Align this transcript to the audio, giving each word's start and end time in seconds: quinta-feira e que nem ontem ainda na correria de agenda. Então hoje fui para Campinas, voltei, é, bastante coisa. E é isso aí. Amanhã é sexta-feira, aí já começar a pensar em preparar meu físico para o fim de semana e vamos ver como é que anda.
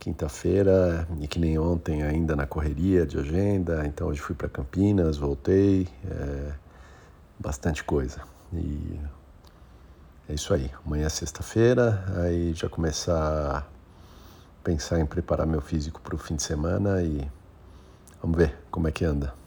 quinta-feira 0.00 1.06
e 1.20 1.28
que 1.28 1.38
nem 1.38 1.58
ontem 1.58 2.02
ainda 2.02 2.34
na 2.34 2.46
correria 2.46 3.06
de 3.06 3.18
agenda. 3.18 3.86
Então 3.86 4.08
hoje 4.08 4.20
fui 4.20 4.34
para 4.34 4.48
Campinas, 4.48 5.18
voltei, 5.18 5.86
é, 6.10 6.52
bastante 7.38 7.84
coisa. 7.84 8.22
E 8.52 8.98
é 10.28 10.34
isso 10.34 10.52
aí. 10.52 10.70
Amanhã 10.84 11.06
é 11.06 11.10
sexta-feira, 11.10 12.02
aí 12.16 12.54
já 12.54 12.68
começar 12.68 13.58
a 13.58 13.64
pensar 14.64 14.98
em 14.98 15.06
preparar 15.06 15.46
meu 15.46 15.60
físico 15.60 16.00
para 16.00 16.14
o 16.14 16.18
fim 16.18 16.34
de 16.34 16.42
semana 16.42 17.02
e 17.02 17.30
vamos 18.22 18.36
ver 18.36 18.56
como 18.70 18.88
é 18.88 18.92
que 18.92 19.04
anda. 19.04 19.39